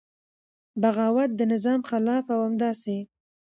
بغاوت 0.81 1.29
د 1.35 1.41
نظام 1.53 1.79
خلاف 1.89 2.25
او 2.35 2.39
همداسې 2.47 2.97